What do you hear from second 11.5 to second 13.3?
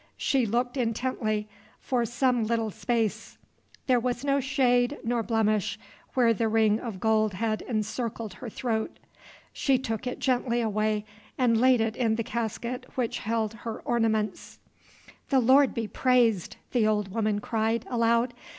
laid it in the casket which